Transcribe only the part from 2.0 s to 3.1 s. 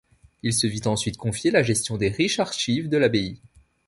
riches archives de